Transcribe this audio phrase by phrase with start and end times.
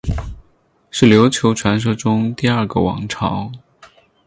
[0.89, 3.51] 是琉球传说中第二个王朝。